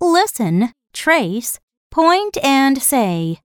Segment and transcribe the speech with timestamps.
[0.00, 1.58] listen, trace,
[1.90, 3.40] point, and say.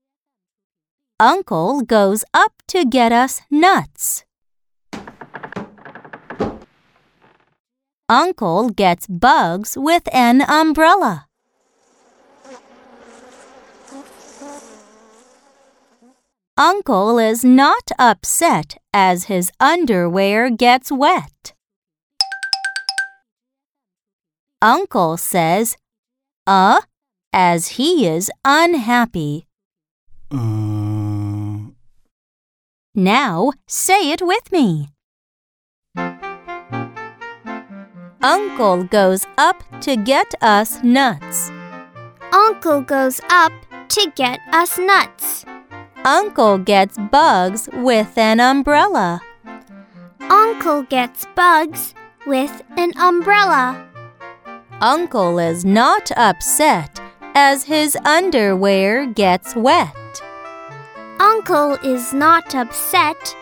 [1.20, 4.24] Uncle goes up to get us nuts.
[8.10, 11.28] Uncle gets bugs with an umbrella.
[16.58, 21.54] Uncle is not upset as his underwear gets wet.
[24.62, 25.76] Uncle says,
[26.46, 26.82] uh,
[27.34, 29.48] as he is unhappy.
[30.32, 31.72] Uh,
[32.94, 34.90] Now say it with me.
[38.22, 41.50] Uncle goes up to get us nuts.
[42.32, 43.52] Uncle goes up
[43.90, 45.46] to get us nuts.
[46.06, 49.22] Uncle gets bugs with an umbrella.
[50.30, 51.94] Uncle gets bugs
[52.28, 53.91] with an umbrella.
[54.82, 57.00] Uncle is not upset
[57.36, 59.96] as his underwear gets wet.
[61.20, 63.36] Uncle is not upset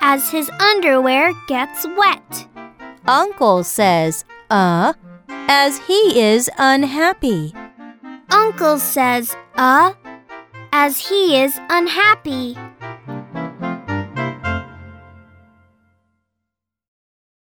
[0.00, 2.48] as his underwear gets wet.
[3.06, 4.94] Uncle says, uh,
[5.28, 7.54] as he is unhappy.
[8.30, 9.92] Uncle says, uh,
[10.72, 12.56] as he is unhappy.